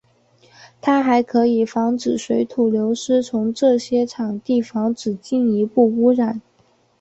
[0.81, 6.41] 它还可以防止水土流失从这些场地防止进一步污染。